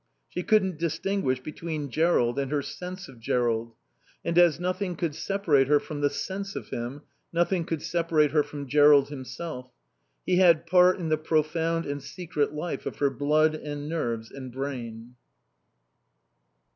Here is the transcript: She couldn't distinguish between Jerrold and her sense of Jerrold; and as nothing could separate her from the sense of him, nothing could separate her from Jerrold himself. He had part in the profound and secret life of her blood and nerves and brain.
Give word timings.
She 0.29 0.41
couldn't 0.41 0.79
distinguish 0.79 1.41
between 1.41 1.91
Jerrold 1.91 2.39
and 2.39 2.51
her 2.51 2.63
sense 2.63 3.07
of 3.07 3.19
Jerrold; 3.19 3.75
and 4.25 4.35
as 4.35 4.59
nothing 4.59 4.95
could 4.95 5.13
separate 5.13 5.67
her 5.67 5.79
from 5.79 6.01
the 6.01 6.09
sense 6.09 6.55
of 6.55 6.69
him, 6.69 7.03
nothing 7.31 7.65
could 7.65 7.83
separate 7.83 8.31
her 8.31 8.41
from 8.41 8.65
Jerrold 8.67 9.09
himself. 9.09 9.69
He 10.25 10.37
had 10.37 10.65
part 10.65 10.97
in 10.97 11.09
the 11.09 11.19
profound 11.19 11.85
and 11.85 12.01
secret 12.01 12.51
life 12.51 12.87
of 12.87 12.97
her 12.97 13.11
blood 13.11 13.53
and 13.53 13.87
nerves 13.87 14.31
and 14.31 14.51
brain. 14.51 15.17